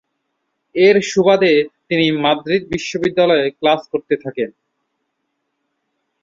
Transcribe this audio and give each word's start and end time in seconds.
এর 0.75 0.95
সুবাদে 1.03 1.53
তিনি 1.89 2.05
মাদ্রিদ 2.23 2.63
বিশ্ববিদ্যালয়ে 2.73 3.45
ক্লাস 3.51 3.81
করতে 3.91 4.15
থাকেন। 4.23 4.49